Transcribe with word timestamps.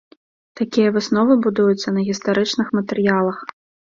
Такія 0.59 0.93
высновы 0.95 1.33
будуюцца 1.43 1.93
на 1.97 2.01
гістарычных 2.09 2.67
матэрыялах. 2.79 3.37